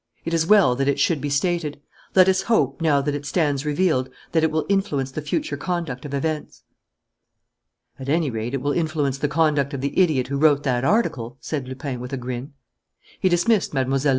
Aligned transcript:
It 0.25 0.33
is 0.33 0.47
well 0.47 0.75
that 0.77 0.87
it 0.87 0.99
should 0.99 1.21
be 1.21 1.29
stated. 1.29 1.79
Let 2.15 2.27
us 2.27 2.41
hope, 2.49 2.81
now 2.81 3.01
that 3.01 3.13
it 3.13 3.23
stands 3.23 3.67
revealed, 3.67 4.09
that 4.31 4.43
it 4.43 4.49
will 4.49 4.65
influence 4.67 5.11
the 5.11 5.21
future 5.21 5.57
conduct 5.57 6.05
of 6.05 6.13
events." 6.15 6.63
"At 7.99 8.09
any 8.09 8.31
rate, 8.31 8.55
it 8.55 8.61
will 8.63 8.73
influence 8.73 9.19
the 9.19 9.27
conduct 9.27 9.75
of 9.75 9.81
the 9.81 9.99
idiot 9.99 10.29
who 10.29 10.37
wrote 10.39 10.63
that 10.63 10.83
article," 10.83 11.37
said 11.39 11.67
Lupin, 11.67 11.99
with 11.99 12.13
a 12.13 12.17
grin. 12.17 12.53
He 13.19 13.29
dismissed 13.29 13.75
Mlle. 13.75 13.99